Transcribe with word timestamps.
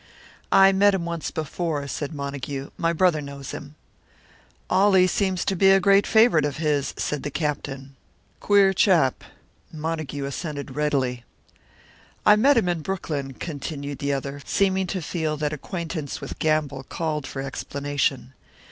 "I 0.51 0.71
met 0.71 0.95
him 0.95 1.05
once 1.05 1.29
before," 1.29 1.87
said 1.87 2.11
Montague. 2.11 2.71
"My 2.75 2.91
brother 2.91 3.21
knows 3.21 3.51
him." 3.51 3.75
"Ollie 4.67 5.05
seems 5.05 5.45
to 5.45 5.55
be 5.55 5.69
a 5.69 5.79
great 5.79 6.07
favourite 6.07 6.43
of 6.43 6.57
his," 6.57 6.95
said 6.97 7.21
the 7.21 7.29
Captain. 7.29 7.95
"Queer 8.39 8.73
chap." 8.73 9.23
Montague 9.71 10.25
assented 10.25 10.75
readily. 10.75 11.23
"I 12.25 12.35
met 12.35 12.57
him 12.57 12.67
in 12.67 12.81
Brooklyn," 12.81 13.33
continued 13.33 13.99
the 13.99 14.11
other, 14.11 14.41
seeming 14.43 14.87
to 14.87 15.03
feel 15.03 15.37
that 15.37 15.53
acquaintance 15.53 16.19
with 16.19 16.39
Gamble 16.39 16.81
called 16.81 17.27
for 17.27 17.43
explanation. 17.43 18.33